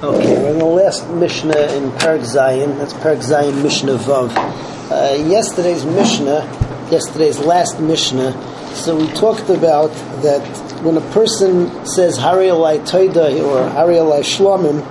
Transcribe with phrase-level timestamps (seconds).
[0.00, 2.78] Okay, we're in the last Mishnah in Perek Zayin.
[2.78, 4.30] That's Perek Zayin Mishnah Vav.
[4.92, 6.46] Uh, yesterday's Mishnah,
[6.88, 8.30] yesterday's last Mishnah,
[8.76, 9.88] so we talked about
[10.22, 10.40] that
[10.84, 14.86] when a person says Hari Alai Toida or Hari Alai Shlomim,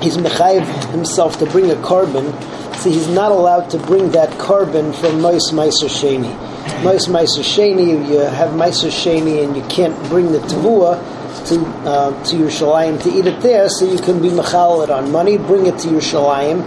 [0.00, 2.30] he's mechayiv himself to bring a korban.
[2.76, 6.32] so he's not allowed to bring that korban from Mois Meiser Sheni.
[6.84, 11.02] Mois Meiser Sheni, you have Meiser Sheni and you can't bring the Tavua,
[11.48, 15.38] to uh, to Yerushalayim to eat it there, so you can be it on money,
[15.38, 16.62] bring it to Yerushalayim.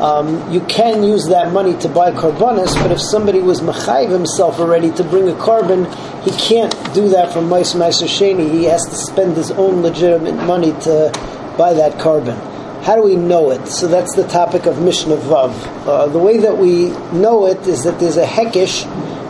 [0.00, 4.58] Um, you can use that money to buy karbanis, but if somebody was mechayiv himself
[4.58, 5.84] already to bring a korban,
[6.22, 8.50] he can't do that from Mais Meiser Sheni.
[8.50, 11.12] He has to spend his own legitimate money to
[11.58, 12.38] buy that korban.
[12.82, 13.66] How do we know it?
[13.66, 15.52] So that's the topic of Mishnah Vav.
[15.86, 18.84] Uh, the way that we know it is that there's a hekish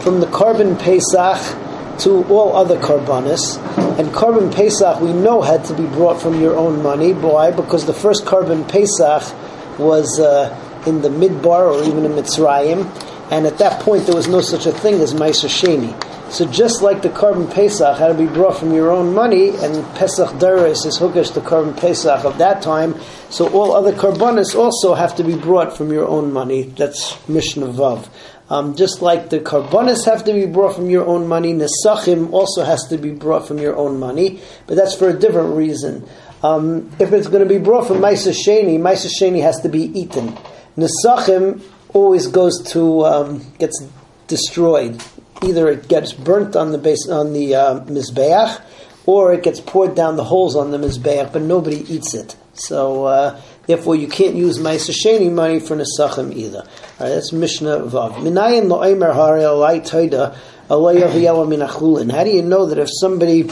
[0.05, 1.70] from the korban Pesach
[2.01, 3.59] to all other karbanis.
[3.99, 7.13] And korban Pesach we know had to be brought from your own money.
[7.13, 7.51] Why?
[7.51, 9.23] Because the first korban Pesach
[9.79, 12.87] was uh, in the Midbar or even in Mitzrayim,
[13.31, 15.95] and at that point there was no such a thing as Meiser Sheni.
[16.31, 19.85] So just like the korban Pesach had to be brought from your own money, and
[19.97, 22.95] Pesach Daris is hookish the korban Pesach of that time,
[23.31, 26.63] so all other karbanis also have to be brought from your own money.
[26.63, 28.09] That's Mishnah Vav.
[28.51, 32.65] Um, just like the karbonis have to be brought from your own money, nesachim also
[32.65, 36.05] has to be brought from your own money, but that's for a different reason.
[36.43, 39.83] Um, if it's going to be brought from Maisa Sheni, Maisa Sheni has to be
[39.99, 40.37] eaten.
[40.77, 41.63] Nesachim
[41.95, 43.81] always goes to um, gets
[44.27, 45.01] destroyed.
[45.43, 48.61] Either it gets burnt on the base on the uh, mizbeach,
[49.07, 52.37] or it gets poured down the holes on the mizbeach, but nobody eats it.
[52.55, 53.41] So uh,
[53.71, 56.61] therefore, you can't use Maisa Sheni money for nesachim either.
[56.61, 58.15] All right, that's Mishnah Vav.
[58.15, 60.37] Minayin lo'emer hari alai toida
[60.69, 62.13] minachulin.
[62.13, 63.49] How do you know that if somebody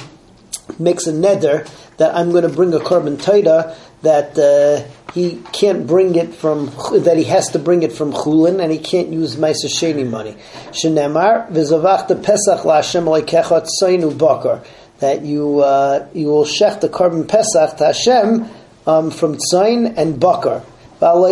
[0.78, 5.86] makes a neder that I'm going to bring a korban toida, that uh, he can't
[5.86, 9.36] bring it from that he has to bring it from chulin and he can't use
[9.36, 10.36] ma'aser sheni money.
[10.70, 14.62] Shenemar v'zavachta pesach la'Hashem leikechot soinu bakar
[15.00, 18.48] that you uh, you will shech the korban pesach to Hashem
[18.88, 20.64] um, from tzayin and bakar.
[21.00, 21.22] But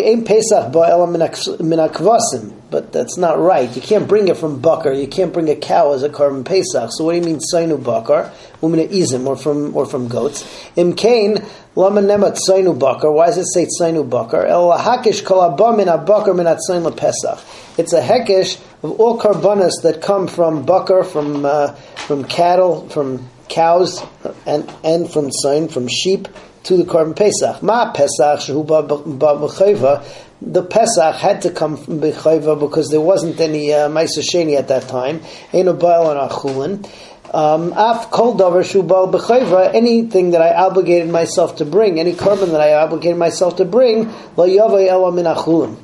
[2.92, 3.74] that's not right.
[3.74, 4.92] You can't bring it from bakar.
[4.92, 6.90] You can't bring a cow as a korban pesach.
[6.92, 8.30] So what do you mean sainu bakar?
[8.62, 10.44] Umina izim or from or from goats.
[10.76, 13.10] Im kain lama nemat sainu bakar.
[13.10, 14.46] Why does it say sainu bakar?
[14.46, 17.40] El hakish kol abba min bakar min atzain pesach.
[17.76, 21.72] It's a hekish of all karbanas that come from bakar, from uh,
[22.06, 24.00] from cattle, from cows,
[24.46, 26.28] and and from sign from sheep
[26.66, 27.62] to the Korban Pesach.
[27.62, 30.04] Ma Pesach shehu ba
[30.42, 34.88] The Pesach had to come from b'chayva because there wasn't any uh, Sheni at that
[34.88, 35.22] time.
[35.52, 36.84] Ain't a baal on achulin.
[37.32, 39.74] Um, af kol davar shubal b'chayva.
[39.74, 44.08] Anything that I obligated myself to bring, any korban that I obligated myself to bring,
[44.36, 45.76] lo yavay ela min achulin,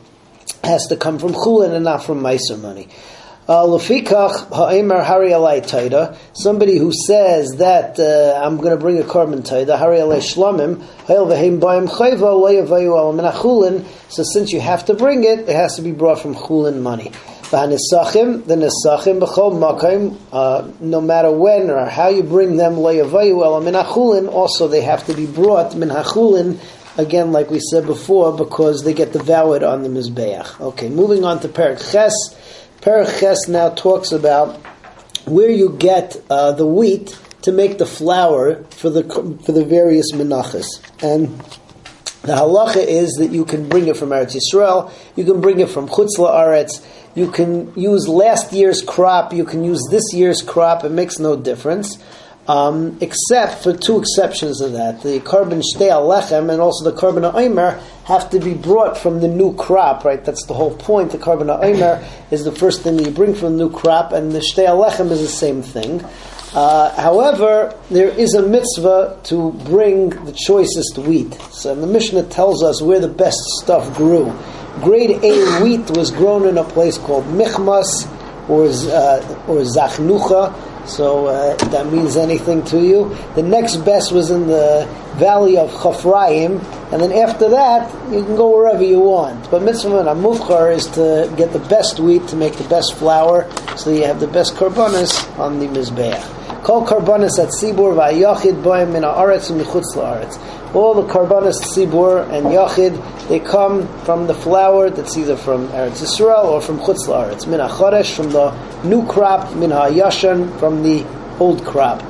[0.64, 2.88] has to come from chulin and not from meiser money.
[3.48, 4.46] Uh, Lefikach.
[6.32, 9.76] Somebody who says that uh, I'm going to bring a korban taida
[10.20, 10.76] shlamim
[13.16, 13.84] menachulin.
[14.12, 17.10] So since you have to bring it, it has to be brought from chulin money.
[17.50, 17.58] The
[19.58, 20.16] makayim.
[20.32, 24.28] Uh, no matter when or how you bring them menachulin.
[24.30, 26.60] Also, they have to be brought minachulin.
[26.96, 30.60] Again, like we said before, because they get devoured on the mizbeach.
[30.60, 32.12] Okay, moving on to Perik Ches.
[32.82, 34.56] Perches now talks about
[35.24, 39.04] where you get uh, the wheat to make the flour for the
[39.44, 40.66] for the various menachas.
[41.00, 41.38] And
[42.22, 45.68] the halacha is that you can bring it from Eretz Yisrael, you can bring it
[45.68, 46.84] from Chutz La'aretz,
[47.14, 51.36] you can use last year's crop, you can use this year's crop, it makes no
[51.36, 52.02] difference.
[52.48, 55.02] Um, except for two exceptions of that.
[55.02, 59.28] The korban shtei alechem and also the korban oimer have to be brought from the
[59.28, 60.24] new crop, right?
[60.24, 61.12] That's the whole point.
[61.12, 64.32] The korban oimer is the first thing that you bring from the new crop, and
[64.32, 66.04] the shtei alechem is the same thing.
[66.54, 71.32] Uh, however, there is a mitzvah to bring the choicest wheat.
[71.50, 74.36] So the Mishnah tells us where the best stuff grew.
[74.80, 78.06] Grade A wheat was grown in a place called Michmas
[78.48, 80.52] or, uh, or Zachnucha
[80.86, 83.16] so uh, that means anything to you.
[83.34, 86.60] The next best was in the valley of Chafraim,
[86.92, 89.50] and then after that, you can go wherever you want.
[89.50, 93.50] But mitzvah and amufchar is to get the best wheat to make the best flour,
[93.78, 96.62] so you have the best karbonis on the mizbeach.
[96.62, 100.74] Kol karbonis at sibur va'yachid boim min haaretz u'michutz la'aretz.
[100.74, 106.02] All the karbonis sibur and yachid they come from the flour that's either from Eretz
[106.02, 107.46] Yisrael or from chutz la'aretz.
[107.46, 108.52] Min ha'choresh from the
[108.84, 111.06] new crop, min ha'yashan from the
[111.40, 112.02] old crop.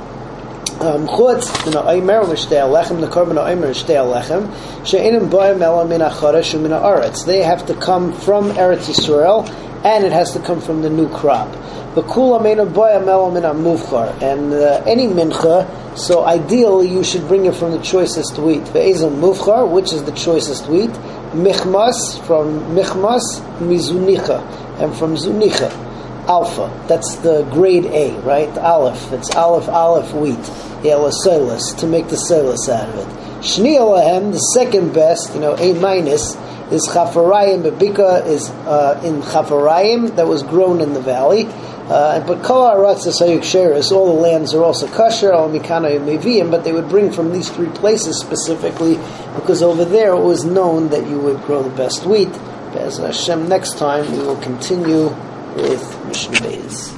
[0.83, 4.51] Um, chutz min ha'omer l'shtei alechem the korban ha'omer l'shtei alechem
[4.85, 7.25] she'inim boim ela min ha'choresh u'min ha'aretz.
[7.25, 9.49] They have to come from Eretz Yisrael,
[9.85, 11.49] and it has to come from the new crop.
[11.95, 14.21] V'kula meina boim ela min ha'muvchar.
[14.23, 18.63] And uh, any mincha, so ideally you should bring it from the choicest wheat.
[18.63, 20.91] Ve'ezon muvchar, which is the choicest wheat.
[21.35, 24.41] Michmas, from michmas, mizunicha,
[24.83, 25.92] and from zunicha
[26.29, 26.71] alpha.
[26.89, 28.49] That's the grade A, right?
[28.59, 29.13] Aleph.
[29.13, 30.39] It's aleph, aleph wheat.
[30.83, 33.23] Yelaselis, to make the selis out of it.
[33.43, 36.37] Shni Alahem, the second best, you know, A minus,
[36.73, 37.63] is Chafarayim.
[37.63, 41.47] Babika is uh, in Chafarayim that was grown in the valley.
[41.93, 43.07] Uh, but Kol Aratz
[43.43, 47.33] Sheris, all the lands are also kosher, Al Mikana Meviim, but they would bring from
[47.33, 48.95] these three places specifically
[49.35, 52.29] because over there it was known that you would grow the best wheat.
[52.75, 55.15] As Hashem, next time we will continue
[55.57, 56.93] with Mishnah Beis.